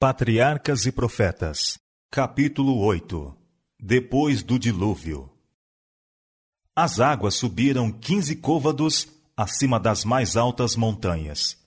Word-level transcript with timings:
Patriarcas 0.00 0.86
e 0.86 0.92
Profetas, 0.92 1.76
capítulo 2.08 2.78
8 2.84 3.36
Depois 3.80 4.44
do 4.44 4.56
dilúvio. 4.56 5.28
As 6.72 7.00
águas 7.00 7.34
subiram 7.34 7.90
quinze 7.90 8.36
côvados 8.36 9.08
acima 9.36 9.80
das 9.80 10.04
mais 10.04 10.36
altas 10.36 10.76
montanhas. 10.76 11.58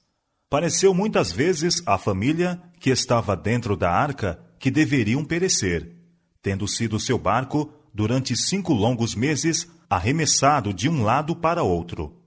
Pareceu 0.49 0.93
muitas 0.93 1.29
vezes 1.29 1.83
à 1.85 1.97
família 1.97 2.57
que 2.79 2.89
estava 2.89 3.35
dentro 3.35 3.75
da 3.75 3.91
arca 3.91 4.41
que 4.57 4.71
deveriam 4.71 5.25
perecer, 5.25 5.93
tendo 6.41 6.65
sido 6.69 7.01
seu 7.01 7.17
barco, 7.17 7.69
durante 7.93 8.33
cinco 8.37 8.71
longos 8.71 9.13
meses, 9.13 9.69
arremessado 9.89 10.73
de 10.73 10.87
um 10.87 11.03
lado 11.03 11.35
para 11.35 11.63
outro, 11.63 12.23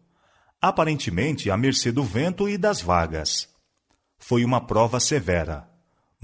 aparentemente 0.61 1.51
à 1.51 1.57
mercê 1.57 1.91
do 1.91 2.05
vento 2.05 2.47
e 2.47 2.59
das 2.59 2.83
vagas. 2.83 3.49
Foi 4.19 4.45
uma 4.45 4.61
prova 4.61 5.01
severa. 5.01 5.73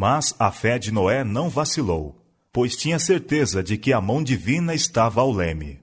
Mas 0.01 0.35
a 0.39 0.51
fé 0.51 0.79
de 0.79 0.91
Noé 0.91 1.23
não 1.23 1.51
vacilou, 1.51 2.25
pois 2.51 2.75
tinha 2.75 2.99
certeza 2.99 3.63
de 3.63 3.77
que 3.77 3.93
a 3.93 4.01
mão 4.01 4.25
divina 4.25 4.75
estava 4.75 5.21
ao 5.21 5.31
leme. 5.31 5.79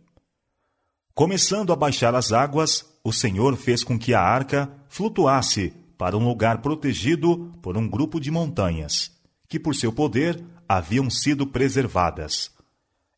Começando 1.14 1.72
a 1.72 1.76
baixar 1.76 2.16
as 2.16 2.32
águas, 2.32 2.84
o 3.04 3.14
Senhor 3.14 3.56
fez 3.56 3.84
com 3.84 3.96
que 3.96 4.16
a 4.16 4.20
arca 4.20 4.72
flutuasse 4.90 5.72
para 6.00 6.18
um 6.18 6.28
lugar 6.28 6.64
protegido 6.64 7.54
por 7.62 7.78
um 7.78 7.88
grupo 7.88 8.20
de 8.20 8.32
montanhas, 8.32 9.12
que 9.48 9.60
por 9.60 9.76
seu 9.76 9.94
poder 9.94 10.44
haviam 10.68 11.12
sido 11.12 11.46
preservadas. 11.46 12.50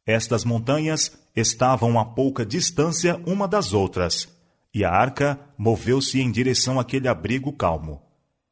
Estas 0.05 0.43
montanhas 0.43 1.17
estavam 1.33 1.97
a 1.97 2.03
pouca 2.03 2.45
distância 2.45 3.21
uma 3.25 3.47
das 3.47 3.71
outras, 3.71 4.27
e 4.73 4.83
a 4.83 4.91
arca 4.91 5.39
moveu-se 5.57 6.19
em 6.19 6.29
direção 6.29 6.77
àquele 6.77 7.07
abrigo 7.07 7.53
calmo 7.53 8.08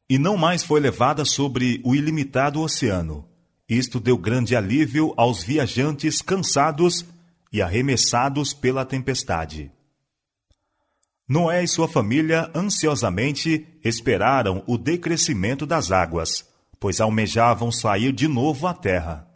e 0.08 0.18
não 0.18 0.36
mais 0.36 0.62
foi 0.62 0.80
levada 0.80 1.24
sobre 1.24 1.80
o 1.84 1.94
ilimitado 1.94 2.60
oceano. 2.60 3.28
Isto 3.68 4.00
deu 4.00 4.16
grande 4.16 4.56
alívio 4.56 5.12
aos 5.16 5.42
viajantes 5.42 6.22
cansados 6.22 7.04
e 7.52 7.60
arremessados 7.60 8.54
pela 8.54 8.84
tempestade. 8.84 9.70
Noé 11.28 11.62
e 11.62 11.68
sua 11.68 11.86
família 11.86 12.50
ansiosamente 12.54 13.66
esperaram 13.84 14.64
o 14.66 14.78
decrescimento 14.78 15.66
das 15.66 15.92
águas, 15.92 16.48
pois 16.80 17.00
almejavam 17.00 17.70
sair 17.70 18.12
de 18.12 18.26
novo 18.26 18.66
à 18.66 18.72
terra. 18.72 19.28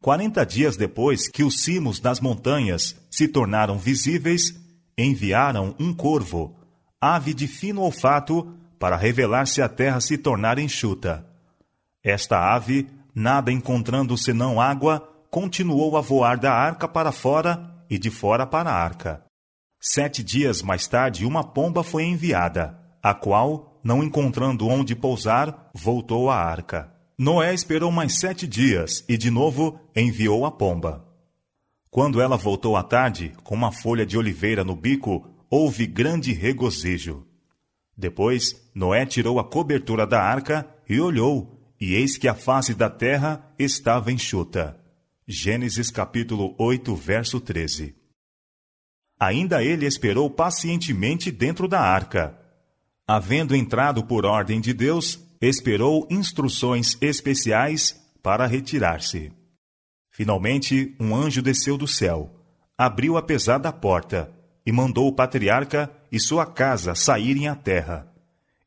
Quarenta 0.00 0.44
dias 0.44 0.76
depois 0.76 1.26
que 1.26 1.42
os 1.42 1.62
cimos 1.62 1.98
das 1.98 2.20
montanhas 2.20 2.94
se 3.10 3.26
tornaram 3.26 3.78
visíveis, 3.78 4.54
enviaram 4.96 5.74
um 5.80 5.92
corvo, 5.92 6.54
ave 7.00 7.34
de 7.34 7.48
fino 7.48 7.80
olfato, 7.80 8.54
para 8.84 8.98
revelar 8.98 9.46
se 9.46 9.62
a 9.62 9.68
terra 9.68 9.98
se 9.98 10.18
tornar 10.18 10.58
enxuta. 10.58 11.24
Esta 12.02 12.54
ave, 12.54 12.86
nada 13.14 13.50
encontrando 13.50 14.14
senão 14.18 14.60
água, 14.60 15.00
continuou 15.30 15.96
a 15.96 16.02
voar 16.02 16.36
da 16.36 16.52
arca 16.52 16.86
para 16.86 17.10
fora 17.10 17.82
e 17.88 17.96
de 17.96 18.10
fora 18.10 18.46
para 18.46 18.68
a 18.68 18.74
arca. 18.74 19.24
Sete 19.80 20.22
dias 20.22 20.60
mais 20.60 20.86
tarde, 20.86 21.24
uma 21.24 21.42
pomba 21.42 21.82
foi 21.82 22.04
enviada, 22.04 22.78
a 23.02 23.14
qual, 23.14 23.80
não 23.82 24.04
encontrando 24.04 24.68
onde 24.68 24.94
pousar, 24.94 25.70
voltou 25.72 26.28
à 26.28 26.36
arca. 26.36 26.92
Noé 27.18 27.54
esperou 27.54 27.90
mais 27.90 28.20
sete 28.20 28.46
dias 28.46 29.02
e, 29.08 29.16
de 29.16 29.30
novo, 29.30 29.80
enviou 29.96 30.44
a 30.44 30.50
pomba. 30.50 31.08
Quando 31.90 32.20
ela 32.20 32.36
voltou 32.36 32.76
à 32.76 32.82
tarde, 32.82 33.32
com 33.44 33.54
uma 33.54 33.72
folha 33.72 34.04
de 34.04 34.18
oliveira 34.18 34.62
no 34.62 34.76
bico, 34.76 35.26
houve 35.48 35.86
grande 35.86 36.34
regozijo. 36.34 37.26
Depois, 37.96 38.70
Noé 38.74 39.06
tirou 39.06 39.38
a 39.38 39.44
cobertura 39.44 40.06
da 40.06 40.20
arca 40.20 40.68
e 40.88 41.00
olhou, 41.00 41.74
e 41.80 41.94
eis 41.94 42.16
que 42.18 42.28
a 42.28 42.34
face 42.34 42.74
da 42.74 42.90
terra 42.90 43.52
estava 43.58 44.10
enxuta. 44.10 44.78
Gênesis 45.26 45.90
capítulo 45.90 46.54
8, 46.58 46.94
verso 46.94 47.40
13. 47.40 47.94
Ainda 49.18 49.62
ele 49.62 49.86
esperou 49.86 50.28
pacientemente 50.28 51.30
dentro 51.30 51.68
da 51.68 51.80
arca. 51.80 52.38
Havendo 53.06 53.54
entrado 53.54 54.04
por 54.04 54.26
ordem 54.26 54.60
de 54.60 54.74
Deus, 54.74 55.20
esperou 55.40 56.06
instruções 56.10 56.98
especiais 57.00 58.00
para 58.22 58.46
retirar-se. 58.46 59.32
Finalmente, 60.10 60.94
um 60.98 61.14
anjo 61.14 61.42
desceu 61.42 61.76
do 61.76 61.86
céu, 61.86 62.34
abriu 62.76 63.16
a 63.16 63.22
pesada 63.22 63.72
porta 63.72 64.32
e 64.66 64.72
mandou 64.72 65.08
o 65.08 65.12
patriarca 65.12 65.90
e 66.14 66.20
sua 66.20 66.46
casa 66.46 66.94
saírem 66.94 67.48
à 67.48 67.56
terra, 67.56 68.08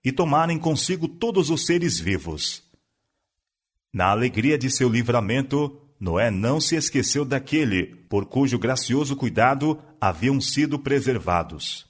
e 0.04 0.12
tomarem 0.12 0.60
consigo 0.60 1.08
todos 1.08 1.50
os 1.50 1.66
seres 1.66 1.98
vivos. 1.98 2.62
Na 3.94 4.08
alegria 4.08 4.58
de 4.58 4.70
seu 4.70 4.90
livramento, 4.90 5.80
Noé 5.98 6.30
não 6.30 6.60
se 6.60 6.76
esqueceu 6.76 7.24
daquele 7.24 7.86
por 8.10 8.26
cujo 8.26 8.60
gracioso 8.60 9.16
cuidado 9.16 9.80
haviam 10.00 10.42
sido 10.42 10.78
preservados. 10.78 11.88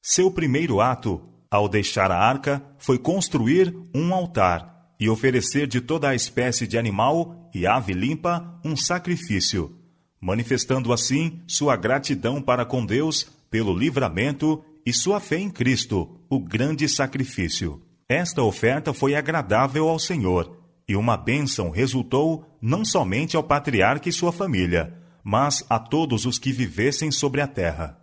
Seu 0.00 0.30
primeiro 0.30 0.80
ato, 0.80 1.20
ao 1.50 1.68
deixar 1.68 2.12
a 2.12 2.18
arca, 2.18 2.64
foi 2.78 2.98
construir 3.00 3.74
um 3.92 4.14
altar 4.14 4.94
e 5.00 5.08
oferecer 5.10 5.66
de 5.66 5.80
toda 5.80 6.08
a 6.08 6.14
espécie 6.14 6.68
de 6.68 6.78
animal 6.78 7.50
e 7.52 7.66
ave 7.66 7.92
limpa 7.92 8.60
um 8.64 8.76
sacrifício 8.76 9.76
manifestando 10.22 10.92
assim 10.92 11.42
sua 11.48 11.74
gratidão 11.74 12.40
para 12.40 12.64
com 12.64 12.86
Deus 12.86 13.26
pelo 13.52 13.76
livramento 13.76 14.64
e 14.84 14.94
sua 14.94 15.20
fé 15.20 15.38
em 15.38 15.50
Cristo, 15.50 16.18
o 16.30 16.40
grande 16.40 16.88
sacrifício. 16.88 17.82
Esta 18.08 18.42
oferta 18.42 18.94
foi 18.94 19.14
agradável 19.14 19.90
ao 19.90 19.98
Senhor, 19.98 20.58
e 20.88 20.96
uma 20.96 21.18
bênção 21.18 21.68
resultou 21.68 22.46
não 22.62 22.82
somente 22.82 23.36
ao 23.36 23.42
patriarca 23.42 24.08
e 24.08 24.12
sua 24.12 24.32
família, 24.32 24.98
mas 25.22 25.64
a 25.68 25.78
todos 25.78 26.24
os 26.24 26.38
que 26.38 26.50
vivessem 26.50 27.10
sobre 27.10 27.42
a 27.42 27.46
terra. 27.46 28.02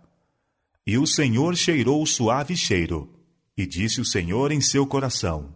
E 0.86 0.96
o 0.96 1.06
Senhor 1.06 1.56
cheirou 1.56 2.00
o 2.00 2.06
suave 2.06 2.56
cheiro, 2.56 3.12
e 3.56 3.66
disse 3.66 4.00
o 4.00 4.04
Senhor 4.04 4.52
em 4.52 4.60
seu 4.60 4.86
coração: 4.86 5.52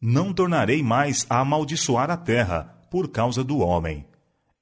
Não 0.00 0.34
tornarei 0.34 0.82
mais 0.82 1.24
a 1.30 1.40
amaldiçoar 1.40 2.10
a 2.10 2.16
terra 2.16 2.78
por 2.90 3.08
causa 3.08 3.42
do 3.42 3.58
homem 3.60 4.06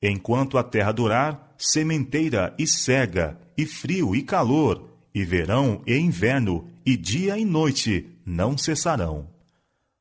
Enquanto 0.02 0.58
a 0.58 0.64
terra 0.64 0.90
durar, 0.90 1.51
sementeira 1.62 2.52
e 2.58 2.66
cega, 2.66 3.38
e 3.56 3.64
frio 3.64 4.16
e 4.16 4.22
calor, 4.22 4.90
e 5.14 5.24
verão 5.24 5.80
e 5.86 5.96
inverno, 5.96 6.68
e 6.84 6.96
dia 6.96 7.38
e 7.38 7.44
noite 7.44 8.10
não 8.26 8.58
cessarão. 8.58 9.30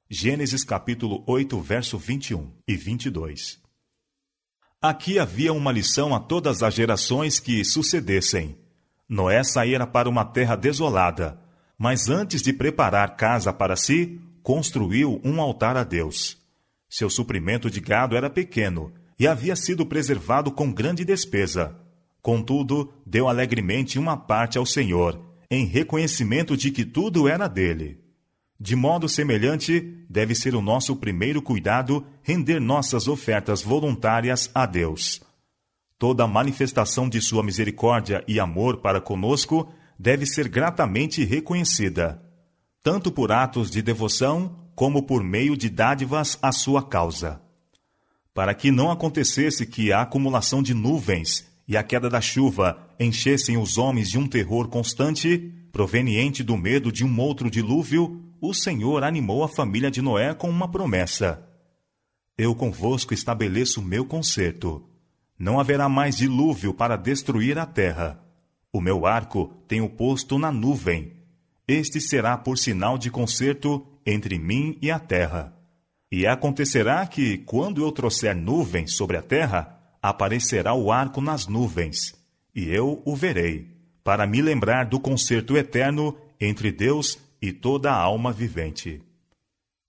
Gênesis 0.10 0.64
capítulo 0.64 1.24
8, 1.28 1.62
verso 1.62 2.00
21 2.00 2.52
e 2.68 2.76
22. 2.76 3.60
Aqui 4.82 5.20
havia 5.20 5.54
uma 5.54 5.72
lição 5.72 6.16
a 6.16 6.20
todas 6.20 6.64
as 6.64 6.74
gerações 6.74 7.40
que 7.40 7.64
sucedessem. 7.64 8.58
Noé 9.08 9.44
saíra 9.44 9.86
para 9.86 10.10
uma 10.10 10.26
terra 10.26 10.56
desolada, 10.56 11.40
mas 11.78 12.10
antes 12.10 12.42
de 12.42 12.52
preparar 12.52 13.16
casa 13.16 13.54
para 13.54 13.76
si, 13.76 14.20
construiu 14.42 15.22
um 15.24 15.40
altar 15.40 15.78
a 15.78 15.84
Deus. 15.84 16.38
Seu 16.90 17.10
suprimento 17.10 17.70
de 17.70 17.80
gado 17.80 18.18
era 18.18 18.30
pequeno, 18.30 18.92
e 19.22 19.28
havia 19.28 19.56
sido 19.56 19.86
preservado 19.86 20.52
com 20.52 20.74
grande 20.74 21.06
despesa. 21.06 21.78
Contudo, 22.24 22.92
deu 23.06 23.28
alegremente 23.28 24.00
uma 24.00 24.18
parte 24.18 24.58
ao 24.58 24.66
Senhor, 24.66 25.22
em 25.48 25.64
reconhecimento 25.64 26.58
de 26.58 26.72
que 26.72 26.84
tudo 26.84 27.28
era 27.28 27.48
dele. 27.48 28.00
De 28.60 28.76
modo 28.76 29.08
semelhante, 29.08 29.80
deve 30.10 30.34
ser 30.34 30.56
o 30.56 30.62
nosso 30.62 30.96
primeiro 30.96 31.40
cuidado 31.40 32.04
render 32.24 32.60
nossas 32.60 33.08
ofertas 33.08 33.62
voluntárias 33.62 34.50
a 34.56 34.66
Deus. 34.66 35.22
Toda 36.00 36.26
manifestação 36.26 37.08
de 37.08 37.22
sua 37.22 37.44
misericórdia 37.44 38.24
e 38.28 38.40
amor 38.40 38.78
para 38.78 39.00
conosco 39.00 39.72
deve 40.00 40.26
ser 40.26 40.50
gratamente 40.50 41.24
reconhecida, 41.24 42.20
tanto 42.82 43.12
por 43.12 43.32
atos 43.32 43.70
de 43.70 43.84
devoção 43.84 44.66
como 44.74 45.04
por 45.04 45.24
meio 45.24 45.56
de 45.56 45.70
dádivas 45.70 46.40
à 46.42 46.52
sua 46.52 46.82
causa 46.82 47.40
para 48.34 48.54
que 48.54 48.72
não 48.72 48.90
acontecesse 48.90 49.66
que 49.66 49.92
a 49.92 50.02
acumulação 50.02 50.64
de 50.64 50.74
nuvens 50.74 51.46
e 51.68 51.76
a 51.76 51.84
queda 51.84 52.10
da 52.10 52.22
chuva 52.22 52.78
enchessem 53.00 53.58
os 53.58 53.78
homens 53.78 54.10
de 54.10 54.18
um 54.18 54.28
terror 54.28 54.68
constante, 54.68 55.54
proveniente 55.72 56.44
do 56.44 56.58
medo 56.58 56.92
de 56.92 57.04
um 57.04 57.20
outro 57.20 57.50
dilúvio, 57.50 58.22
o 58.42 58.54
Senhor 58.54 59.04
animou 59.04 59.44
a 59.44 59.48
família 59.48 59.92
de 59.92 60.02
Noé 60.02 60.34
com 60.34 60.50
uma 60.50 60.70
promessa: 60.70 61.48
Eu 62.38 62.56
convosco 62.56 63.14
estabeleço 63.14 63.82
meu 63.82 64.06
conserto. 64.06 64.84
Não 65.38 65.60
haverá 65.60 65.90
mais 65.90 66.18
dilúvio 66.18 66.74
para 66.74 66.96
destruir 66.96 67.58
a 67.58 67.66
terra. 67.66 68.24
O 68.72 68.80
meu 68.80 69.06
arco 69.06 69.54
tenho 69.68 69.90
posto 69.90 70.38
na 70.40 70.52
nuvem. 70.52 71.14
Este 71.68 72.00
será 72.00 72.38
por 72.38 72.58
sinal 72.58 72.98
de 72.98 73.10
conserto 73.10 73.86
entre 74.06 74.38
mim 74.40 74.78
e 74.82 74.90
a 74.90 75.00
terra. 75.00 75.61
E 76.12 76.28
acontecerá 76.28 77.08
que, 77.08 77.38
quando 77.38 77.82
eu 77.82 77.92
trouxer 77.92 78.36
nuvens 78.36 78.96
sobre 78.96 79.16
a 79.16 79.22
terra, 79.22 79.80
aparecerá 80.02 80.74
o 80.74 80.92
arco 80.92 81.22
nas 81.22 81.48
nuvens, 81.48 82.14
e 82.54 82.68
eu 82.68 83.02
o 83.06 83.16
verei, 83.16 83.70
para 84.04 84.28
me 84.28 84.42
lembrar 84.42 84.86
do 84.86 85.00
concerto 85.00 85.56
eterno 85.56 86.18
entre 86.40 86.70
Deus 86.70 87.18
e 87.42 87.54
toda 87.54 87.92
a 87.92 87.96
alma 87.96 88.34
vivente. 88.34 89.02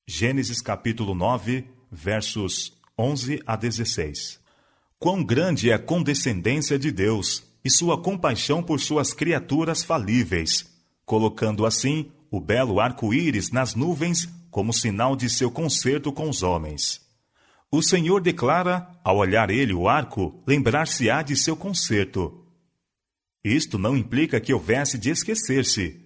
Gênesis 0.07 0.61
capítulo 0.61 1.13
9, 1.15 1.65
versos 1.91 2.73
11 2.97 3.43
a 3.45 3.57
16. 3.57 4.39
Quão 4.99 5.25
grande 5.25 5.71
é 5.71 5.75
a 5.75 5.79
condescendência 5.79 6.79
de 6.79 6.93
Deus 6.93 7.43
e 7.65 7.71
sua 7.71 8.01
compaixão 8.01 8.63
por 8.63 8.79
suas 8.79 9.13
criaturas 9.13 9.83
falíveis, 9.83 10.71
colocando 11.05 11.67
assim 11.67 12.13
o 12.31 12.41
belo 12.41 12.79
arco-íris 12.79 13.51
nas 13.51 13.75
nuvens 13.75 14.29
como 14.53 14.71
sinal 14.71 15.17
de 15.17 15.31
seu 15.31 15.51
concerto 15.51 16.13
com 16.13 16.29
os 16.29 16.43
homens. 16.43 17.01
O 17.71 17.83
Senhor 17.83 18.21
declara, 18.21 18.87
ao 19.03 19.17
olhar 19.17 19.49
ele 19.49 19.73
o 19.73 19.89
arco, 19.89 20.45
lembrar-se-á 20.47 21.23
de 21.23 21.35
seu 21.35 21.57
concerto. 21.57 22.45
Isto 23.43 23.79
não 23.79 23.97
implica 23.97 24.39
que 24.39 24.53
houvesse 24.53 24.99
de 24.99 25.09
esquecer-se. 25.09 25.99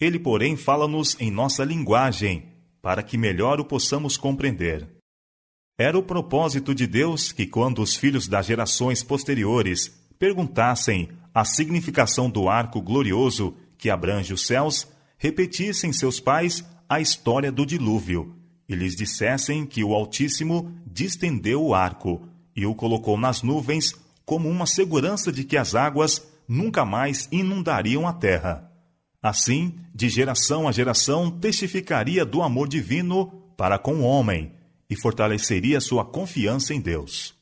Ele, 0.00 0.18
porém, 0.18 0.56
fala-nos 0.56 1.16
em 1.20 1.30
nossa 1.30 1.62
linguagem, 1.64 2.52
para 2.82 3.00
que 3.00 3.16
melhor 3.16 3.60
o 3.60 3.64
possamos 3.64 4.16
compreender. 4.16 4.88
Era 5.78 5.96
o 5.96 6.02
propósito 6.02 6.74
de 6.74 6.88
Deus 6.88 7.30
que, 7.30 7.46
quando 7.46 7.80
os 7.80 7.94
filhos 7.94 8.26
das 8.26 8.46
gerações 8.46 9.04
posteriores 9.04 9.88
perguntassem 10.18 11.10
a 11.32 11.44
significação 11.44 12.28
do 12.28 12.48
arco 12.48 12.82
glorioso 12.82 13.56
que 13.78 13.88
abrange 13.88 14.34
os 14.34 14.44
céus, 14.44 14.88
repetissem 15.16 15.92
seus 15.92 16.18
pais 16.18 16.64
a 16.88 17.00
história 17.00 17.50
do 17.50 17.64
dilúvio 17.64 18.34
e 18.68 18.74
lhes 18.74 18.94
dissessem 18.94 19.66
que 19.66 19.84
o 19.84 19.94
Altíssimo 19.94 20.72
distendeu 20.86 21.62
o 21.62 21.74
arco 21.74 22.22
e 22.56 22.64
o 22.66 22.74
colocou 22.74 23.18
nas 23.18 23.42
nuvens 23.42 23.94
como 24.24 24.48
uma 24.48 24.66
segurança 24.66 25.30
de 25.30 25.44
que 25.44 25.56
as 25.56 25.74
águas 25.74 26.26
nunca 26.48 26.84
mais 26.84 27.28
inundariam 27.30 28.06
a 28.06 28.12
terra. 28.12 28.70
Assim, 29.22 29.74
de 29.94 30.08
geração 30.08 30.68
a 30.68 30.72
geração, 30.72 31.30
testificaria 31.30 32.24
do 32.24 32.42
amor 32.42 32.68
divino 32.68 33.26
para 33.56 33.78
com 33.78 33.96
o 33.96 34.02
homem 34.02 34.52
e 34.88 34.96
fortaleceria 34.96 35.80
sua 35.80 36.04
confiança 36.04 36.74
em 36.74 36.80
Deus. 36.80 37.34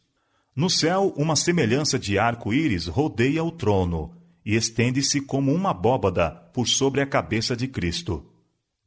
No 0.54 0.68
céu, 0.68 1.12
uma 1.16 1.34
semelhança 1.34 1.98
de 1.98 2.18
arco-íris 2.18 2.86
rodeia 2.86 3.42
o 3.42 3.50
trono 3.50 4.14
e 4.44 4.54
estende-se 4.54 5.20
como 5.20 5.52
uma 5.52 5.70
abóbada 5.70 6.30
por 6.52 6.68
sobre 6.68 7.00
a 7.00 7.06
cabeça 7.06 7.56
de 7.56 7.66
Cristo. 7.66 8.24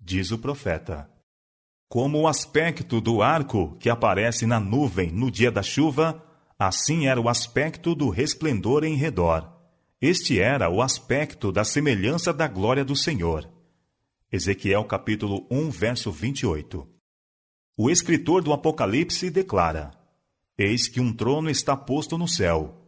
Diz 0.08 0.30
o 0.30 0.38
profeta. 0.38 1.10
Como 1.90 2.20
o 2.20 2.28
aspecto 2.28 3.02
do 3.02 3.24
arco 3.24 3.76
que 3.80 3.90
aparece 3.90 4.46
na 4.46 4.60
nuvem 4.60 5.12
no 5.12 5.32
dia 5.32 5.52
da 5.52 5.64
chuva, 5.64 6.24
assim 6.60 7.08
era 7.08 7.20
o 7.20 7.28
aspecto 7.28 7.96
do 7.96 8.10
resplendor 8.10 8.84
em 8.84 8.94
redor. 8.94 9.52
Este 10.00 10.40
era 10.40 10.70
o 10.70 10.80
aspecto 10.80 11.52
da 11.52 11.64
semelhança 11.64 12.32
da 12.32 12.48
glória 12.48 12.86
do 12.86 12.96
Senhor. 12.96 13.50
Ezequiel 14.32 14.86
capítulo 14.86 15.48
1, 15.50 15.72
verso 15.72 16.12
28. 16.12 16.88
O 17.76 17.90
escritor 17.90 18.44
do 18.44 18.54
Apocalipse 18.54 19.32
declara: 19.32 19.90
Eis 20.56 20.88
que 20.88 21.02
um 21.02 21.12
trono 21.12 21.50
está 21.50 21.76
posto 21.76 22.16
no 22.16 22.28
céu, 22.28 22.80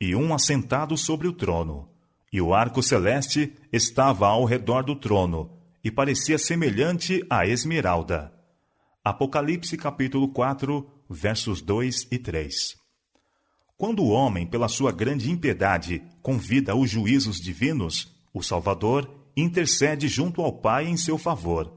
e 0.00 0.16
um 0.16 0.34
assentado 0.34 0.98
sobre 0.98 1.28
o 1.28 1.32
trono 1.32 1.88
e 2.32 2.40
o 2.40 2.52
arco 2.52 2.82
celeste 2.82 3.54
estava 3.72 4.26
ao 4.26 4.44
redor 4.44 4.82
do 4.82 4.96
trono 4.96 5.63
e 5.84 5.90
parecia 5.90 6.38
semelhante 6.38 7.22
à 7.28 7.46
esmeralda. 7.46 8.32
Apocalipse 9.04 9.76
capítulo 9.76 10.28
4, 10.32 10.90
versos 11.10 11.60
2 11.60 12.08
e 12.10 12.18
3. 12.18 12.74
Quando 13.76 14.02
o 14.02 14.08
homem, 14.08 14.46
pela 14.46 14.66
sua 14.66 14.90
grande 14.90 15.30
impiedade, 15.30 16.02
convida 16.22 16.74
os 16.74 16.88
juízos 16.88 17.38
divinos, 17.38 18.16
o 18.32 18.42
Salvador 18.42 19.28
intercede 19.36 20.08
junto 20.08 20.40
ao 20.40 20.60
Pai 20.60 20.86
em 20.86 20.96
seu 20.96 21.18
favor. 21.18 21.70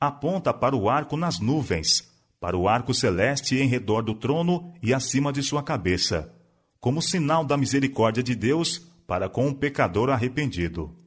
Aponta 0.00 0.52
para 0.52 0.74
o 0.74 0.90
arco 0.90 1.16
nas 1.16 1.38
nuvens, 1.38 2.10
para 2.40 2.56
o 2.56 2.68
arco 2.68 2.92
celeste 2.92 3.56
em 3.56 3.68
redor 3.68 4.02
do 4.02 4.14
trono 4.14 4.74
e 4.82 4.92
acima 4.92 5.32
de 5.32 5.42
sua 5.42 5.62
cabeça, 5.62 6.34
como 6.80 7.00
sinal 7.00 7.44
da 7.44 7.56
misericórdia 7.56 8.22
de 8.22 8.34
Deus 8.34 8.90
para 9.06 9.28
com 9.28 9.48
o 9.48 9.54
pecador 9.54 10.10
arrependido. 10.10 11.05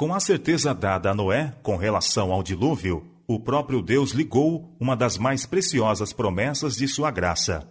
Com 0.00 0.14
a 0.14 0.18
certeza 0.18 0.72
dada 0.72 1.10
a 1.10 1.14
Noé 1.14 1.52
com 1.62 1.76
relação 1.76 2.32
ao 2.32 2.42
dilúvio, 2.42 3.06
o 3.26 3.38
próprio 3.38 3.82
Deus 3.82 4.12
ligou 4.12 4.74
uma 4.80 4.96
das 4.96 5.18
mais 5.18 5.44
preciosas 5.44 6.10
promessas 6.10 6.76
de 6.76 6.88
sua 6.88 7.10
graça. 7.10 7.70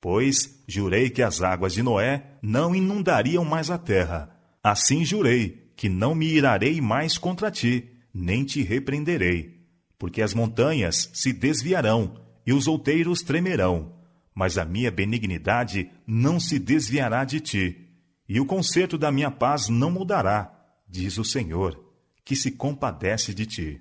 Pois 0.00 0.62
jurei 0.68 1.10
que 1.10 1.22
as 1.24 1.42
águas 1.42 1.72
de 1.72 1.82
Noé 1.82 2.22
não 2.40 2.72
inundariam 2.72 3.44
mais 3.44 3.68
a 3.68 3.76
terra. 3.76 4.30
Assim 4.62 5.04
jurei 5.04 5.72
que 5.74 5.88
não 5.88 6.14
me 6.14 6.26
irarei 6.26 6.80
mais 6.80 7.18
contra 7.18 7.50
ti, 7.50 7.96
nem 8.14 8.44
te 8.44 8.62
repreenderei. 8.62 9.66
Porque 9.98 10.22
as 10.22 10.32
montanhas 10.32 11.10
se 11.12 11.32
desviarão 11.32 12.14
e 12.46 12.52
os 12.52 12.68
outeiros 12.68 13.22
tremerão, 13.22 13.92
mas 14.32 14.56
a 14.56 14.64
minha 14.64 14.92
benignidade 14.92 15.90
não 16.06 16.38
se 16.38 16.60
desviará 16.60 17.24
de 17.24 17.40
ti 17.40 17.88
e 18.28 18.38
o 18.38 18.46
conserto 18.46 18.96
da 18.96 19.10
minha 19.10 19.32
paz 19.32 19.68
não 19.68 19.90
mudará, 19.90 20.59
diz 20.90 21.18
o 21.18 21.24
Senhor, 21.24 21.80
que 22.24 22.34
se 22.34 22.50
compadece 22.50 23.32
de 23.32 23.46
ti. 23.46 23.80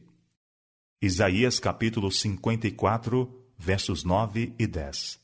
Isaías 1.01 1.59
capítulo 1.59 2.11
54, 2.11 3.27
versos 3.57 4.03
9 4.03 4.53
e 4.59 4.67
10. 4.67 5.19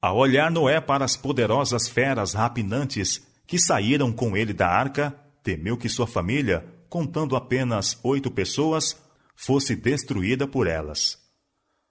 Ao 0.00 0.16
olhar 0.16 0.50
Noé 0.50 0.80
para 0.80 1.04
as 1.04 1.16
poderosas 1.16 1.88
feras 1.88 2.32
rapinantes 2.32 3.20
que 3.46 3.58
saíram 3.58 4.10
com 4.10 4.36
ele 4.36 4.52
da 4.54 4.66
arca, 4.66 5.14
temeu 5.42 5.76
que 5.76 5.88
sua 5.88 6.06
família, 6.06 6.66
contando 6.88 7.36
apenas 7.36 7.98
oito 8.02 8.30
pessoas, 8.30 8.96
fosse 9.36 9.76
destruída 9.76 10.46
por 10.48 10.66
elas. 10.66 11.18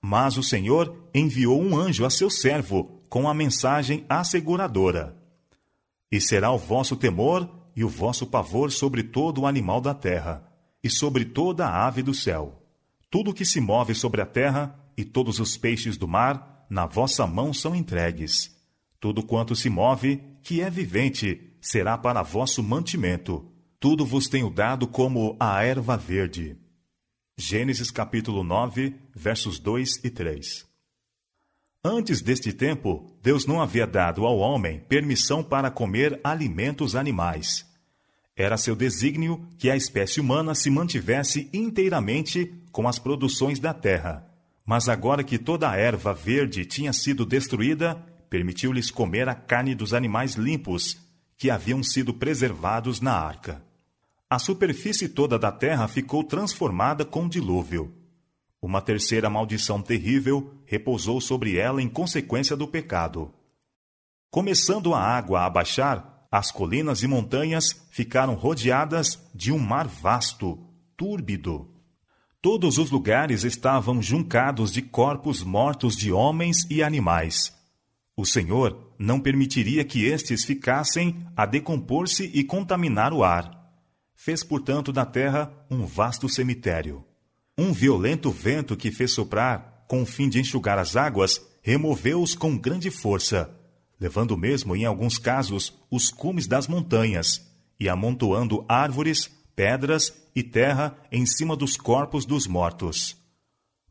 Mas 0.01 0.37
o 0.37 0.43
Senhor 0.43 1.07
enviou 1.13 1.61
um 1.61 1.77
anjo 1.77 2.03
a 2.03 2.09
seu 2.09 2.29
servo 2.29 3.03
com 3.07 3.29
a 3.29 3.33
mensagem 3.33 4.05
asseguradora 4.09 5.21
e 6.11 6.19
será 6.19 6.51
o 6.51 6.57
vosso 6.57 6.95
temor 6.95 7.60
e 7.75 7.83
o 7.83 7.89
vosso 7.89 8.27
pavor 8.27 8.71
sobre 8.71 9.03
todo 9.03 9.41
o 9.41 9.47
animal 9.47 9.81
da 9.81 9.93
terra, 9.93 10.43
e 10.83 10.89
sobre 10.89 11.25
toda 11.25 11.67
a 11.67 11.87
ave 11.87 12.01
do 12.01 12.13
céu. 12.13 12.61
Tudo 13.09 13.33
que 13.33 13.45
se 13.45 13.59
move 13.59 13.93
sobre 13.93 14.21
a 14.21 14.25
terra, 14.25 14.75
e 14.97 15.03
todos 15.03 15.39
os 15.39 15.57
peixes 15.57 15.97
do 15.97 16.07
mar, 16.07 16.65
na 16.69 16.85
vossa 16.85 17.27
mão 17.27 17.53
são 17.53 17.75
entregues. 17.75 18.55
Tudo 18.99 19.23
quanto 19.23 19.55
se 19.55 19.69
move, 19.69 20.21
que 20.41 20.61
é 20.61 20.69
vivente, 20.69 21.55
será 21.59 21.97
para 21.97 22.23
vosso 22.23 22.63
mantimento. 22.63 23.45
Tudo 23.79 24.05
vos 24.05 24.27
tenho 24.27 24.49
dado 24.49 24.87
como 24.87 25.35
a 25.39 25.63
erva 25.63 25.97
verde. 25.97 26.57
Gênesis 27.37 27.89
capítulo 27.89 28.43
9, 28.43 28.95
versos 29.15 29.59
2 29.59 30.01
e 30.03 30.09
3. 30.09 30.70
Antes 31.83 32.21
deste 32.21 32.53
tempo, 32.53 33.11
Deus 33.23 33.47
não 33.47 33.59
havia 33.59 33.87
dado 33.87 34.23
ao 34.25 34.37
homem 34.37 34.79
permissão 34.87 35.43
para 35.43 35.71
comer 35.71 36.19
alimentos 36.23 36.95
animais. 36.95 37.65
Era 38.35 38.55
seu 38.55 38.75
desígnio 38.75 39.47
que 39.57 39.67
a 39.67 39.75
espécie 39.75 40.19
humana 40.19 40.53
se 40.53 40.69
mantivesse 40.69 41.49
inteiramente 41.51 42.53
com 42.71 42.87
as 42.87 42.99
produções 42.99 43.59
da 43.59 43.73
terra. 43.73 44.27
Mas 44.63 44.87
agora 44.87 45.23
que 45.23 45.39
toda 45.39 45.71
a 45.71 45.75
erva 45.75 46.13
verde 46.13 46.65
tinha 46.65 46.93
sido 46.93 47.25
destruída, 47.25 47.95
permitiu-lhes 48.29 48.91
comer 48.91 49.27
a 49.27 49.33
carne 49.33 49.73
dos 49.73 49.91
animais 49.91 50.35
limpos, 50.35 50.99
que 51.35 51.49
haviam 51.49 51.81
sido 51.81 52.13
preservados 52.13 53.01
na 53.01 53.13
arca. 53.13 53.59
A 54.29 54.37
superfície 54.37 55.09
toda 55.09 55.37
da 55.37 55.51
terra 55.51 55.87
ficou 55.87 56.23
transformada 56.23 57.03
com 57.03 57.27
dilúvio. 57.27 57.91
Uma 58.61 58.79
terceira 58.79 59.27
maldição 59.27 59.81
terrível 59.81 60.53
repousou 60.65 61.19
sobre 61.19 61.57
ela 61.57 61.81
em 61.81 61.89
consequência 61.89 62.55
do 62.55 62.67
pecado. 62.67 63.33
Começando 64.29 64.93
a 64.93 65.01
água 65.01 65.45
a 65.45 65.49
baixar, 65.49 66.27
as 66.31 66.51
colinas 66.51 67.01
e 67.01 67.07
montanhas 67.07 67.87
ficaram 67.89 68.35
rodeadas 68.35 69.19
de 69.33 69.51
um 69.51 69.57
mar 69.57 69.87
vasto, 69.87 70.59
túrbido. 70.95 71.69
Todos 72.39 72.77
os 72.77 72.91
lugares 72.91 73.43
estavam 73.43 74.01
juncados 74.01 74.71
de 74.71 74.81
corpos 74.81 75.43
mortos 75.43 75.95
de 75.97 76.11
homens 76.11 76.65
e 76.69 76.83
animais. 76.83 77.53
O 78.15 78.25
Senhor 78.25 78.93
não 78.97 79.19
permitiria 79.19 79.83
que 79.83 80.05
estes 80.05 80.45
ficassem 80.45 81.27
a 81.35 81.45
decompor-se 81.45 82.29
e 82.33 82.43
contaminar 82.43 83.11
o 83.11 83.23
ar. 83.23 83.59
Fez, 84.15 84.43
portanto, 84.43 84.91
da 84.91 85.05
terra 85.05 85.51
um 85.69 85.85
vasto 85.85 86.29
cemitério. 86.29 87.03
Um 87.57 87.73
violento 87.73 88.31
vento 88.31 88.77
que 88.77 88.91
fez 88.91 89.11
soprar, 89.11 89.85
com 89.87 90.01
o 90.01 90.05
fim 90.05 90.29
de 90.29 90.39
enxugar 90.39 90.79
as 90.79 90.95
águas, 90.95 91.41
removeu-os 91.61 92.33
com 92.33 92.57
grande 92.57 92.89
força, 92.89 93.53
levando 93.99 94.37
mesmo, 94.37 94.75
em 94.75 94.85
alguns 94.85 95.17
casos, 95.17 95.77
os 95.89 96.09
cumes 96.09 96.47
das 96.47 96.67
montanhas 96.67 97.45
e 97.79 97.89
amontoando 97.89 98.65
árvores, 98.67 99.29
pedras 99.55 100.13
e 100.35 100.41
terra 100.41 100.95
em 101.11 101.25
cima 101.25 101.55
dos 101.55 101.75
corpos 101.75 102.25
dos 102.25 102.47
mortos. 102.47 103.17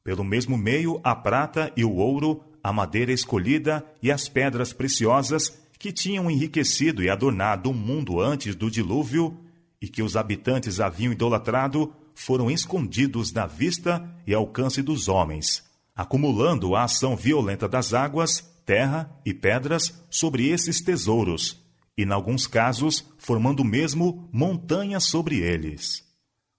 Pelo 0.02 0.24
mesmo 0.24 0.56
meio, 0.56 1.00
a 1.04 1.14
prata 1.14 1.72
e 1.76 1.84
o 1.84 1.94
ouro, 1.94 2.42
a 2.62 2.72
madeira 2.72 3.12
escolhida 3.12 3.84
e 4.02 4.10
as 4.10 4.28
pedras 4.28 4.72
preciosas 4.72 5.58
que 5.78 5.92
tinham 5.92 6.30
enriquecido 6.30 7.02
e 7.02 7.10
adornado 7.10 7.70
o 7.70 7.74
mundo 7.74 8.20
antes 8.20 8.54
do 8.54 8.70
dilúvio 8.70 9.36
e 9.80 9.88
que 9.88 10.02
os 10.02 10.16
habitantes 10.16 10.80
haviam 10.80 11.12
idolatrado 11.12 11.94
foram 12.20 12.50
escondidos 12.50 13.32
da 13.32 13.46
vista 13.46 14.06
e 14.26 14.34
alcance 14.34 14.82
dos 14.82 15.08
homens, 15.08 15.64
acumulando 15.96 16.76
a 16.76 16.84
ação 16.84 17.16
violenta 17.16 17.66
das 17.66 17.94
águas, 17.94 18.46
terra 18.66 19.10
e 19.24 19.32
pedras 19.32 20.04
sobre 20.10 20.46
esses 20.48 20.82
tesouros, 20.82 21.64
e, 21.96 22.02
em 22.02 22.12
alguns 22.12 22.46
casos, 22.46 23.06
formando 23.16 23.64
mesmo 23.64 24.28
montanhas 24.30 25.04
sobre 25.04 25.38
eles. 25.38 26.04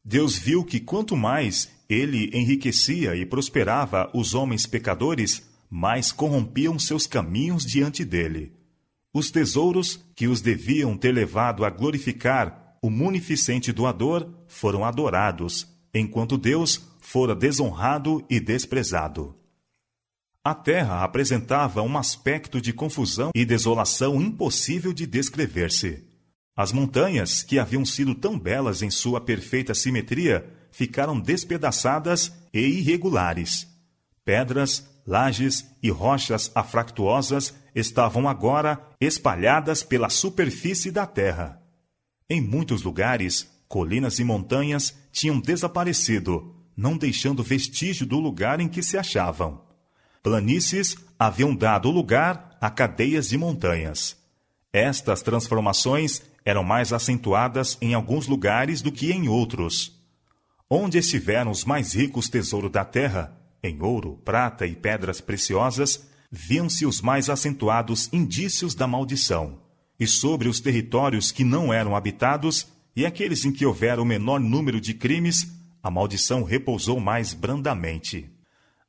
Deus 0.04 0.36
viu 0.36 0.66
que 0.66 0.80
quanto 0.80 1.16
mais 1.16 1.70
ele 1.88 2.32
enriquecia 2.34 3.16
e 3.16 3.24
prosperava 3.24 4.10
os 4.16 4.34
homens 4.34 4.66
pecadores, 4.66 5.48
mais 5.70 6.12
corrompiam 6.12 6.80
seus 6.80 7.06
caminhos 7.06 7.64
diante 7.64 8.04
dele. 8.04 8.52
Os 9.14 9.30
tesouros 9.30 10.04
que 10.16 10.28
os 10.28 10.42
deviam 10.42 10.98
ter 10.98 11.12
levado 11.12 11.64
a 11.64 11.70
glorificar 11.70 12.78
o 12.82 12.90
munificente 12.90 13.72
doador 13.72 14.41
foram 14.52 14.84
adorados, 14.84 15.66
enquanto 15.94 16.38
Deus 16.38 16.86
fora 17.00 17.34
desonrado 17.34 18.24
e 18.30 18.40
desprezado. 18.40 19.36
A 20.44 20.54
terra 20.54 21.04
apresentava 21.04 21.82
um 21.82 21.98
aspecto 21.98 22.60
de 22.60 22.74
confusão 22.74 23.32
e 23.34 23.46
desolação 23.46 24.22
impossível 24.22 24.92
de 24.92 25.08
descrever-se. 25.08 26.04
As 26.56 26.72
montanhas, 26.72 27.44
que 27.44 27.58
haviam 27.58 27.86
sido 27.86 28.14
tão 28.14 28.38
belas 28.38 28.82
em 28.82 28.90
sua 28.90 29.22
perfeita 29.22 29.74
simetria, 29.74 30.46
ficaram 30.72 31.20
despedaçadas 31.20 32.34
e 32.54 32.60
irregulares. 32.60 33.68
Pedras, 34.26 34.86
lajes 35.08 35.66
e 35.82 35.90
rochas 35.90 36.52
afractuosas 36.54 37.54
estavam 37.74 38.28
agora 38.28 38.80
espalhadas 39.00 39.82
pela 39.82 40.10
superfície 40.10 40.92
da 40.92 41.06
terra. 41.06 41.62
Em 42.30 42.40
muitos 42.40 42.84
lugares, 42.84 43.51
colinas 43.72 44.20
e 44.20 44.24
montanhas 44.26 44.94
tinham 45.14 45.40
desaparecido, 45.40 46.54
não 46.76 46.98
deixando 46.98 47.42
vestígio 47.42 48.06
do 48.06 48.20
lugar 48.20 48.60
em 48.60 48.68
que 48.68 48.84
se 48.84 48.98
achavam. 48.98 49.62
Planícies 50.22 50.98
haviam 51.18 51.56
dado 51.56 51.90
lugar 51.90 52.58
a 52.60 52.70
cadeias 52.70 53.30
de 53.30 53.38
montanhas. 53.38 54.18
Estas 54.74 55.22
transformações 55.22 56.22
eram 56.44 56.66
mais 56.66 56.92
acentuadas 56.92 57.78
em 57.82 57.94
alguns 57.94 58.28
lugares 58.28 58.82
do 58.82 58.92
que 58.92 59.10
em 59.14 59.30
outros. 59.30 59.98
Onde 60.70 60.98
estiveram 60.98 61.50
os 61.50 61.64
mais 61.64 61.94
ricos 61.94 62.28
tesouros 62.28 62.72
da 62.72 62.84
terra, 62.84 63.38
em 63.64 63.82
ouro, 63.82 64.20
prata 64.26 64.68
e 64.68 64.76
pedras 64.76 65.22
preciosas, 65.22 66.10
viam-se 66.30 66.86
os 66.86 67.02
mais 67.02 67.30
acentuados 67.30 68.10
indícios 68.12 68.76
da 68.76 68.86
maldição. 68.86 69.62
E 69.98 70.06
sobre 70.06 70.50
os 70.50 70.60
territórios 70.60 71.32
que 71.32 71.46
não 71.46 71.72
eram 71.72 71.96
habitados 71.96 72.68
e 72.96 73.06
aqueles 73.06 73.46
em 73.46 73.52
que 73.52 73.66
houver 73.66 74.00
o 74.00 74.06
menor 74.06 74.40
número 74.40 74.82
de 74.82 74.94
crimes, 74.94 75.48
a 75.82 75.90
maldição 75.90 76.44
repousou 76.44 77.00
mais 77.00 77.34
brandamente. 77.34 78.30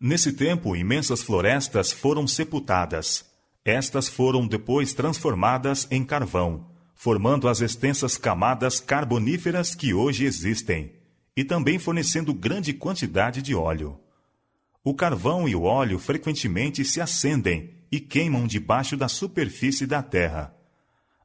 Nesse 0.01 0.33
tempo, 0.33 0.75
imensas 0.75 1.23
florestas 1.23 1.93
foram 1.93 2.27
sepultadas. 2.27 3.25
Estas 3.65 4.09
foram 4.09 4.47
depois 4.47 4.93
transformadas 4.93 5.87
em 5.91 6.05
carvão, 6.05 6.67
formando 6.95 7.49
as 7.49 7.61
extensas 7.61 8.17
camadas 8.17 8.81
carboníferas 8.81 9.75
que 9.75 9.95
hoje 9.95 10.25
existem, 10.25 10.93
e 11.37 11.45
também 11.45 11.79
fornecendo 11.79 12.35
grande 12.35 12.73
quantidade 12.73 13.41
de 13.41 13.55
óleo. 13.55 13.99
O 14.85 14.93
carvão 14.93 15.49
e 15.49 15.55
o 15.55 15.63
óleo 15.63 15.99
frequentemente 15.99 16.85
se 16.85 17.01
acendem 17.01 17.71
e 17.91 18.01
queimam 18.01 18.47
debaixo 18.47 18.97
da 18.97 19.07
superfície 19.07 19.87
da 19.87 20.03
terra. 20.03 20.53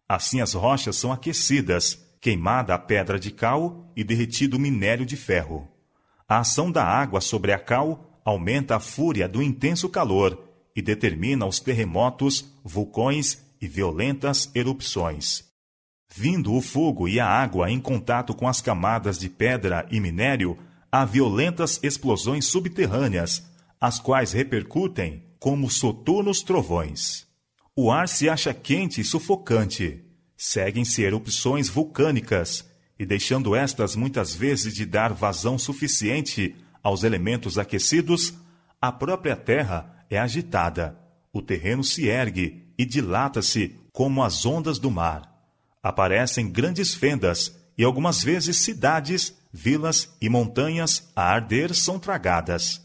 Assim 0.08 0.40
as 0.40 0.54
rochas 0.54 0.96
são 0.96 1.12
aquecidas, 1.12 2.07
queimada 2.28 2.74
a 2.74 2.78
pedra 2.78 3.18
de 3.18 3.32
cal 3.32 3.90
e 3.96 4.04
derretido 4.04 4.58
o 4.58 4.60
minério 4.60 5.06
de 5.06 5.16
ferro. 5.16 5.66
A 6.28 6.40
ação 6.40 6.70
da 6.70 6.84
água 6.84 7.22
sobre 7.22 7.54
a 7.54 7.58
cal 7.58 8.20
aumenta 8.26 8.76
a 8.76 8.82
fúria 8.82 9.30
do 9.30 9.42
intenso 9.42 9.88
calor 9.88 10.38
e 10.76 10.82
determina 10.82 11.46
os 11.46 11.62
terremotos, 11.62 12.54
vulcões 12.66 13.42
e 13.62 13.68
violentas 13.70 14.52
erupções. 14.54 15.46
Vindo 16.14 16.54
o 16.54 16.60
fogo 16.60 17.08
e 17.08 17.18
a 17.18 17.26
água 17.26 17.72
em 17.72 17.80
contato 17.80 18.34
com 18.34 18.46
as 18.46 18.60
camadas 18.60 19.18
de 19.18 19.30
pedra 19.30 19.88
e 19.90 19.98
minério, 20.02 20.58
há 20.92 21.06
violentas 21.06 21.80
explosões 21.82 22.44
subterrâneas, 22.48 23.50
as 23.80 24.02
quais 24.02 24.34
repercutem 24.34 25.24
como 25.40 25.70
soturnos 25.70 26.42
trovões. 26.42 27.26
O 27.74 27.90
ar 27.90 28.10
se 28.10 28.28
acha 28.28 28.54
quente 28.54 29.00
e 29.00 29.06
sufocante. 29.06 30.04
Seguem-se 30.38 31.02
erupções 31.02 31.68
vulcânicas, 31.68 32.64
e 33.00 33.06
deixando 33.06 33.56
estas 33.56 33.96
muitas 33.96 34.36
vezes 34.36 34.74
de 34.74 34.86
dar 34.86 35.12
vazão 35.14 35.58
suficiente 35.58 36.56
aos 36.84 37.04
elementos 37.04 37.58
aquecidos, 37.58 38.36
a 38.80 38.92
própria 38.92 39.36
terra 39.36 40.06
é 40.10 40.20
agitada, 40.20 40.98
o 41.34 41.42
terreno 41.42 41.84
se 41.84 42.08
ergue 42.08 42.68
e 42.78 42.86
dilata-se 42.86 43.76
como 43.92 44.24
as 44.24 44.46
ondas 44.46 44.78
do 44.80 44.92
mar. 44.92 45.34
Aparecem 45.82 46.50
grandes 46.50 46.94
fendas 46.94 47.56
e 47.78 47.84
algumas 47.84 48.24
vezes 48.24 48.58
cidades 48.58 49.36
vilas 49.52 50.16
e 50.22 50.30
montanhas 50.30 51.10
a 51.16 51.24
arder 51.24 51.74
são 51.74 51.98
tragadas. 51.98 52.82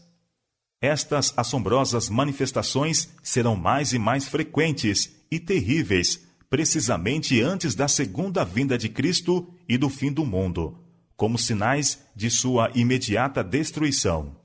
Estas 0.81 1.33
assombrosas 1.37 2.09
manifestações 2.09 3.09
serão 3.21 3.55
mais 3.55 3.93
e 3.93 3.99
mais 3.99 4.27
frequentes 4.27 5.11
e 5.31 5.39
terríveis, 5.39 6.22
precisamente 6.53 7.41
antes 7.41 7.73
da 7.73 7.87
segunda 7.87 8.45
vinda 8.45 8.77
de 8.77 8.87
Cristo 8.87 9.51
e 9.67 9.75
do 9.75 9.89
fim 9.89 10.13
do 10.13 10.23
mundo, 10.23 10.77
como 11.17 11.35
sinais 11.35 12.05
de 12.15 12.29
sua 12.29 12.69
imediata 12.75 13.43
destruição. 13.43 14.35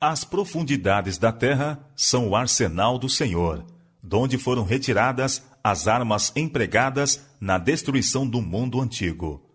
As 0.00 0.24
profundidades 0.24 1.18
da 1.18 1.30
terra 1.30 1.78
são 1.94 2.30
o 2.30 2.34
arsenal 2.34 2.98
do 2.98 3.08
Senhor, 3.08 3.64
donde 4.02 4.38
foram 4.38 4.64
retiradas 4.64 5.40
as 5.62 5.86
armas 5.86 6.32
empregadas 6.34 7.24
na 7.40 7.58
destruição 7.58 8.26
do 8.26 8.42
mundo 8.42 8.80
antigo. 8.80 9.48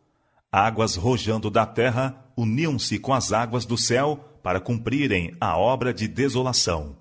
Águas 0.50 0.96
rojando 0.96 1.50
da 1.50 1.66
terra 1.66 2.26
uniam-se 2.38 3.00
com 3.00 3.14
as 3.14 3.34
águas 3.34 3.66
do 3.66 3.78
céu 3.78 4.40
para 4.42 4.62
cumprirem 4.62 5.36
a 5.42 5.58
obra 5.58 5.94
de 5.94 6.08
desolação. 6.08 6.96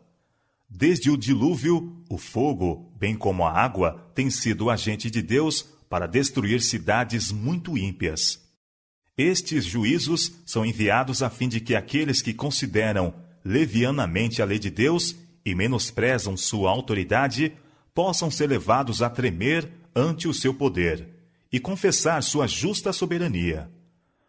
Desde 0.69 1.11
o 1.11 1.17
dilúvio, 1.17 2.05
o 2.09 2.19
fogo, 2.19 2.93
bem 2.99 3.15
como 3.15 3.45
a 3.45 3.53
água, 3.53 4.11
tem 4.15 4.31
sido 4.31 4.69
agente 4.69 5.11
de 5.11 5.23
Deus 5.23 5.63
para 5.89 6.07
destruir 6.07 6.61
cidades 6.61 7.31
muito 7.31 7.79
ímpias. 7.79 8.45
Estes 9.17 9.65
juízos 9.65 10.33
são 10.45 10.67
enviados 10.67 11.23
a 11.23 11.31
fim 11.31 11.49
de 11.49 11.61
que 11.61 11.75
aqueles 11.75 12.21
que 12.21 12.35
consideram 12.35 13.15
levianamente 13.45 14.43
a 14.43 14.45
lei 14.45 14.59
de 14.59 14.71
Deus 14.71 15.17
e 15.45 15.55
menosprezam 15.55 16.37
sua 16.37 16.71
autoridade 16.71 17.53
possam 17.95 18.31
ser 18.31 18.49
levados 18.49 19.01
a 19.01 19.09
tremer 19.09 19.71
ante 19.95 20.29
o 20.29 20.35
seu 20.35 20.53
poder 20.53 21.09
e 21.51 21.59
confessar 21.59 22.23
sua 22.23 22.47
justa 22.47 22.93
soberania. 22.93 23.71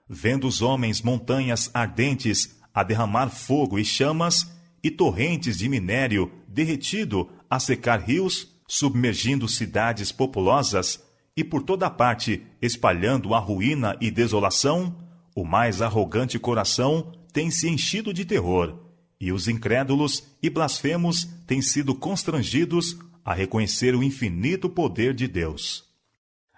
Vendo 0.07 0.47
os 0.47 0.61
homens 0.61 1.01
montanhas 1.01 1.69
ardentes 1.73 2.55
a 2.73 2.83
derramar 2.83 3.29
fogo 3.29 3.77
e 3.77 3.83
chamas, 3.83 4.49
e 4.87 4.91
torrentes 4.91 5.57
de 5.57 5.67
minério 5.67 6.31
derretido 6.47 7.29
a 7.49 7.59
secar 7.59 7.99
rios, 7.99 8.55
submergindo 8.65 9.47
cidades 9.47 10.13
populosas, 10.13 11.03
e 11.35 11.43
por 11.43 11.61
toda 11.61 11.89
parte 11.89 12.41
espalhando 12.61 13.33
a 13.35 13.39
ruína 13.39 13.97
e 13.99 14.09
desolação, 14.09 14.97
o 15.35 15.43
mais 15.43 15.81
arrogante 15.81 16.39
coração 16.39 17.11
tem 17.33 17.51
se 17.51 17.69
enchido 17.69 18.13
de 18.13 18.23
terror, 18.23 18.79
e 19.19 19.31
os 19.31 19.49
incrédulos 19.49 20.23
e 20.41 20.49
blasfemos 20.49 21.27
têm 21.45 21.61
sido 21.61 21.93
constrangidos 21.93 22.97
a 23.25 23.33
reconhecer 23.33 23.93
o 23.93 24.01
infinito 24.01 24.69
poder 24.69 25.13
de 25.13 25.27
Deus. 25.27 25.83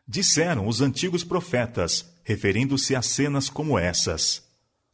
Disseram 0.07 0.67
os 0.67 0.81
antigos 0.81 1.24
profetas, 1.24 2.13
referindo-se 2.24 2.95
a 2.95 3.01
cenas 3.01 3.50
como 3.50 3.77
essas: 3.77 4.43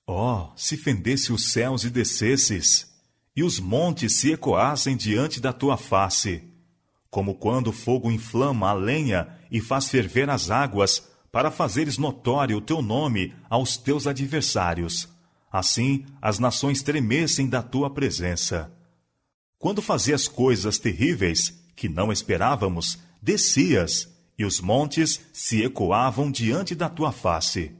Oh, 0.07 0.47
se 0.55 0.77
fendesse 0.77 1.33
os 1.33 1.51
céus 1.51 1.83
e 1.83 1.89
descesses, 1.89 2.94
e 3.35 3.43
os 3.43 3.59
montes 3.59 4.13
se 4.13 4.31
ecoassem 4.31 4.95
diante 4.95 5.41
da 5.41 5.51
tua 5.51 5.75
face, 5.75 6.43
como 7.09 7.35
quando 7.35 7.67
o 7.67 7.73
fogo 7.73 8.11
inflama 8.11 8.69
a 8.69 8.73
lenha 8.73 9.27
e 9.51 9.59
faz 9.59 9.89
ferver 9.89 10.29
as 10.29 10.49
águas, 10.49 11.07
para 11.31 11.51
fazeres 11.51 11.97
notório 11.97 12.57
o 12.57 12.61
teu 12.61 12.81
nome 12.81 13.33
aos 13.49 13.75
teus 13.75 14.07
adversários. 14.07 15.09
Assim 15.51 16.05
as 16.21 16.39
nações 16.39 16.81
tremessem 16.81 17.49
da 17.49 17.61
tua 17.61 17.89
presença. 17.89 18.71
Quando 19.59 19.81
fazias 19.81 20.27
coisas 20.27 20.77
terríveis 20.77 21.61
que 21.75 21.89
não 21.89 22.11
esperávamos, 22.11 22.99
descias 23.21 24.09
e 24.37 24.45
os 24.45 24.61
montes 24.61 25.21
se 25.33 25.61
ecoavam 25.61 26.31
diante 26.31 26.73
da 26.73 26.89
tua 26.89 27.11
face. 27.11 27.73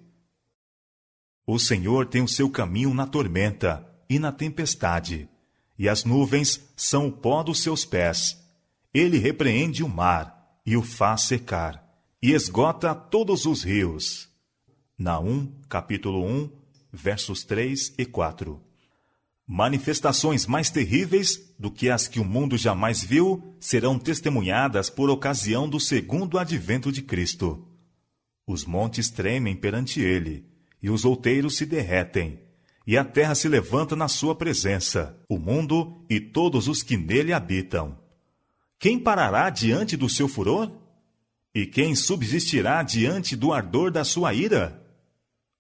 O 1.48 1.60
Senhor 1.60 2.08
tem 2.08 2.22
o 2.22 2.28
seu 2.28 2.50
caminho 2.50 2.94
na 2.94 3.06
tormenta 3.06 3.88
e 4.10 4.20
na 4.20 4.32
tempestade, 4.32 5.30
e 5.78 5.90
as 5.90 6.04
nuvens 6.04 6.62
são 6.76 7.08
o 7.08 7.12
pó 7.12 7.44
dos 7.44 7.60
seus 7.60 7.86
pés. 7.86 8.42
Ele 8.94 9.18
repreende 9.18 9.84
o 9.84 9.90
mar 9.90 10.60
e 10.66 10.76
o 10.78 10.82
faz 10.82 11.24
secar, 11.24 11.84
e 12.22 12.32
esgota 12.32 12.96
todos 12.96 13.46
os 13.46 13.64
rios. 13.64 14.30
Naum, 14.98 15.52
capítulo 15.70 16.26
1, 16.26 16.50
versos 16.92 17.44
3 17.44 17.94
e 17.98 18.06
4. 18.06 18.62
Manifestações 19.48 20.48
mais 20.48 20.72
terríveis 20.72 21.54
do 21.60 21.70
que 21.70 21.90
as 21.90 22.08
que 22.08 22.20
o 22.20 22.26
mundo 22.26 22.58
jamais 22.58 23.04
viu 23.04 23.56
serão 23.60 24.00
testemunhadas 24.00 24.90
por 24.90 25.10
ocasião 25.10 25.70
do 25.70 25.80
segundo 25.80 26.40
advento 26.40 26.92
de 26.92 27.04
Cristo. 27.04 27.68
Os 28.48 28.66
montes 28.66 29.10
tremem 29.10 29.56
perante 29.56 30.02
ele, 30.02 30.46
e 30.82 30.90
os 30.90 31.06
outeiros 31.06 31.58
se 31.58 31.66
derretem, 31.66 32.40
e 32.88 32.98
a 32.98 33.04
terra 33.04 33.34
se 33.34 33.48
levanta 33.48 33.96
na 33.96 34.08
sua 34.08 34.36
presença, 34.36 35.18
o 35.28 35.40
mundo 35.40 36.06
e 36.10 36.20
todos 36.20 36.68
os 36.68 36.84
que 36.84 36.96
nele 36.96 37.34
habitam. 37.34 37.98
Quem 38.78 39.00
parará 39.00 39.50
diante 39.50 39.98
do 39.98 40.08
seu 40.08 40.28
furor? 40.28 40.72
E 41.54 41.66
quem 41.66 41.96
subsistirá 41.96 42.84
diante 42.84 43.36
do 43.36 43.52
ardor 43.52 43.90
da 43.90 44.04
sua 44.04 44.34
ira? 44.34 44.84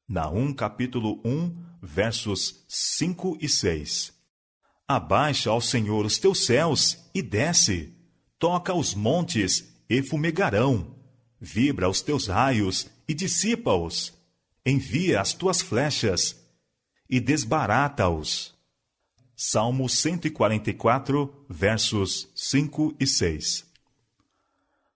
Naum 0.07 0.53
capítulo 0.53 1.19
1, 1.25 1.55
versos 1.81 2.63
5 2.67 3.37
e 3.41 3.49
6. 3.49 4.13
Abaixa 4.87 5.49
ao 5.49 5.59
Senhor 5.59 6.05
os 6.05 6.19
teus 6.19 6.45
céus 6.45 7.09
e 7.13 7.23
desce. 7.23 7.91
Toca 8.37 8.71
os 8.73 8.93
montes 8.93 9.73
e 9.89 10.03
fumegarão. 10.03 10.95
Vibra 11.41 11.89
os 11.89 12.01
teus 12.01 12.27
raios 12.27 12.87
e 13.07 13.13
dissipa-os. 13.15 14.13
Envia 14.63 15.21
as 15.21 15.33
tuas 15.33 15.61
flechas 15.61 16.44
e 17.09 17.19
desbarata-os. 17.19 18.53
Salmo 19.35 19.89
144, 19.89 21.45
versos 21.49 22.29
5 22.33 22.95
e 22.99 23.05
6. 23.05 23.65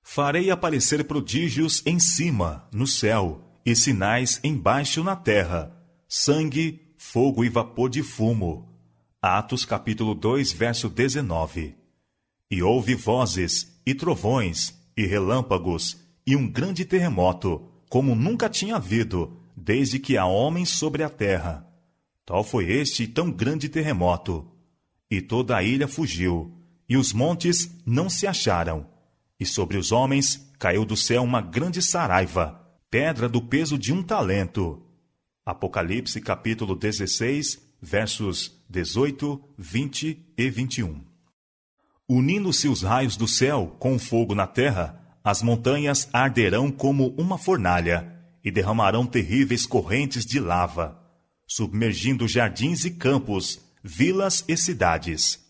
Farei 0.01 0.49
aparecer 0.49 1.03
prodígios 1.03 1.83
em 1.85 1.99
cima, 1.99 2.67
no 2.71 2.87
céu, 2.87 3.43
e 3.65 3.75
sinais 3.75 4.39
embaixo 4.43 5.03
na 5.03 5.15
terra 5.15 5.79
sangue, 6.11 6.81
fogo 6.97 7.45
e 7.45 7.49
vapor 7.49 7.87
de 7.87 8.01
fumo. 8.01 8.67
Atos 9.21 9.63
capítulo 9.63 10.15
2, 10.15 10.51
verso 10.51 10.89
19. 10.89 11.75
E 12.49 12.63
houve 12.63 12.95
vozes, 12.95 13.79
e 13.85 13.93
trovões, 13.93 14.73
e 14.97 15.05
relâmpagos, 15.05 16.03
e 16.25 16.35
um 16.35 16.49
grande 16.49 16.83
terremoto, 16.83 17.69
como 17.87 18.15
nunca 18.15 18.49
tinha 18.49 18.77
havido, 18.77 19.39
desde 19.55 19.99
que 19.99 20.17
há 20.17 20.25
homens 20.25 20.69
sobre 20.69 21.03
a 21.03 21.09
terra. 21.09 21.68
Tal 22.29 22.43
foi 22.43 22.69
este 22.71 23.07
tão 23.07 23.31
grande 23.31 23.67
terremoto. 23.67 24.45
E 25.09 25.19
toda 25.19 25.57
a 25.57 25.63
ilha 25.63 25.87
fugiu, 25.87 26.53
e 26.87 26.95
os 26.95 27.11
montes 27.11 27.75
não 27.83 28.07
se 28.07 28.27
acharam. 28.27 28.85
E 29.39 29.47
sobre 29.47 29.77
os 29.77 29.91
homens 29.91 30.47
caiu 30.59 30.85
do 30.85 30.95
céu 30.95 31.23
uma 31.23 31.41
grande 31.41 31.81
saraiva, 31.81 32.71
pedra 32.87 33.27
do 33.27 33.41
peso 33.41 33.79
de 33.79 33.91
um 33.91 34.03
talento 34.03 34.79
Apocalipse 35.43 36.21
capítulo 36.21 36.75
16, 36.75 37.67
versos 37.81 38.63
18, 38.69 39.41
20 39.57 40.23
e 40.37 40.49
21. 40.51 41.01
Unindo-se 42.07 42.67
os 42.67 42.83
raios 42.83 43.17
do 43.17 43.27
céu 43.27 43.75
com 43.79 43.95
o 43.95 43.99
fogo 43.99 44.35
na 44.35 44.45
terra, 44.45 45.17
as 45.23 45.41
montanhas 45.41 46.07
arderão 46.13 46.69
como 46.69 47.07
uma 47.17 47.39
fornalha 47.39 48.21
e 48.43 48.51
derramarão 48.51 49.07
terríveis 49.07 49.65
correntes 49.65 50.27
de 50.27 50.39
lava, 50.39 50.98
submergindo 51.49 52.29
jardins 52.29 52.85
e 52.85 52.91
campos, 52.91 53.59
vilas 53.83 54.45
e 54.47 54.55
cidades. 54.55 55.43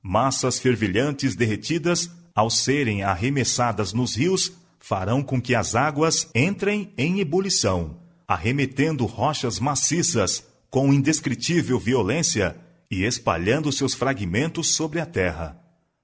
Massas 0.00 0.60
fervilhantes 0.60 1.34
derretidas, 1.34 2.08
ao 2.32 2.48
serem 2.48 3.02
arremessadas 3.02 3.92
nos 3.92 4.14
rios, 4.14 4.52
farão 4.78 5.20
com 5.20 5.40
que 5.42 5.54
as 5.54 5.74
águas 5.74 6.30
entrem 6.34 6.92
em 6.96 7.18
ebulição 7.18 8.06
arremetendo 8.26 9.06
rochas 9.06 9.60
maciças 9.60 10.44
com 10.68 10.92
indescritível 10.92 11.78
violência 11.78 12.56
e 12.90 13.04
espalhando 13.04 13.70
seus 13.70 13.94
fragmentos 13.94 14.74
sobre 14.74 15.00
a 15.00 15.06
terra. 15.06 15.60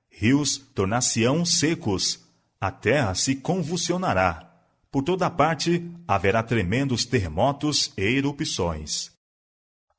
Rios 0.09 0.59
tornar-se-ão 0.75 1.44
secos, 1.44 2.21
a 2.61 2.70
terra 2.70 3.14
se 3.14 3.35
convulsionará. 3.35 4.48
Por 4.90 5.03
toda 5.03 5.29
parte 5.29 5.90
haverá 6.07 6.42
tremendos 6.42 7.05
terremotos 7.05 7.92
e 7.96 8.03
erupções. 8.03 9.11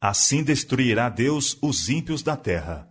Assim 0.06 0.44
destruirá 0.44 1.08
Deus 1.08 1.58
os 1.62 1.88
ímpios 1.88 2.22
da 2.22 2.36
terra. 2.36 2.89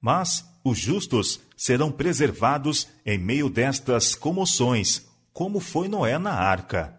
Mas 0.00 0.48
os 0.64 0.78
justos 0.78 1.38
serão 1.54 1.92
preservados 1.92 2.88
em 3.04 3.18
meio 3.18 3.50
destas 3.50 4.14
comoções, 4.14 5.06
como 5.30 5.60
foi 5.60 5.88
Noé 5.88 6.18
na 6.18 6.32
arca. 6.32 6.98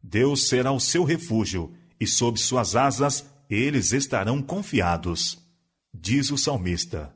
Deus 0.00 0.46
será 0.46 0.70
o 0.70 0.78
seu 0.78 1.02
refúgio, 1.02 1.72
e 1.98 2.06
sob 2.06 2.38
suas 2.38 2.76
asas 2.76 3.26
eles 3.50 3.90
estarão 3.90 4.40
confiados. 4.40 5.40
Diz 5.92 6.30
o 6.30 6.38
salmista: 6.38 7.12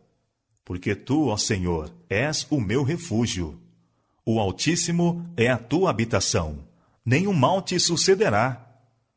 Porque 0.65 0.97
tu, 0.97 1.29
ó 1.29 1.37
Senhor, 1.37 1.95
és 2.11 2.45
o 2.51 2.61
meu 2.61 2.83
refúgio. 2.83 3.63
O 4.27 4.41
Altíssimo 4.41 5.31
é 5.37 5.49
a 5.49 5.57
tua 5.57 5.91
habitação. 5.91 6.67
Nenhum 7.07 7.33
mal 7.33 7.63
te 7.63 7.79
sucederá. 7.79 8.64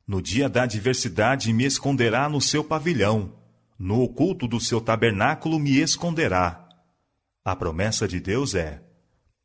No 0.08 0.22
dia 0.22 0.48
da 0.48 0.64
adversidade 0.64 1.52
me 1.52 1.66
esconderá 1.66 2.30
no 2.30 2.40
seu 2.40 2.64
pavilhão. 2.64 3.34
No 3.78 4.02
oculto 4.02 4.48
do 4.48 4.60
seu 4.60 4.80
tabernáculo 4.80 5.60
me 5.60 5.80
esconderá. 5.80 6.68
A 7.44 7.56
promessa 7.56 8.08
de 8.08 8.20
Deus 8.20 8.56
é: 8.56 8.82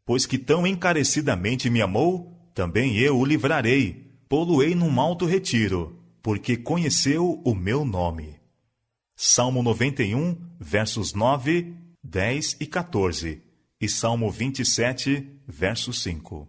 Pois 0.06 0.24
que 0.24 0.38
tão 0.38 0.66
encarecidamente 0.66 1.68
me 1.68 1.82
amou, 1.82 2.50
também 2.54 2.96
eu 2.96 3.18
o 3.18 3.24
livrarei 3.24 4.12
poluei 4.32 4.74
num 4.74 4.98
alto 4.98 5.26
retiro, 5.26 6.02
porque 6.22 6.56
conheceu 6.56 7.42
o 7.44 7.54
meu 7.54 7.84
nome. 7.84 8.40
Salmo 9.14 9.62
91, 9.62 10.38
versos 10.58 11.12
9, 11.12 11.76
10 12.02 12.56
e 12.58 12.64
14, 12.66 13.42
e 13.78 13.88
Salmo 13.90 14.30
27, 14.30 15.28
verso 15.46 15.92
5. 15.92 16.48